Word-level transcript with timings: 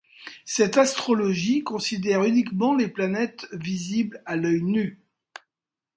Cette 0.45 0.77
astrologie 0.79 1.61
considère 1.61 2.23
uniquement 2.23 2.75
les 2.75 2.87
planètes 2.87 3.47
visibles 3.53 4.19
à 4.25 4.35
l'oeil 4.35 4.63
nu. 4.63 4.99